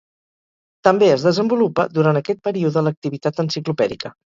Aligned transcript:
També 0.87 1.11
es 1.17 1.27
desenvolupa 1.29 1.87
durant 2.01 2.21
aquest 2.23 2.45
període 2.51 2.87
l'activitat 2.89 3.49
enciclopèdica. 3.51 4.19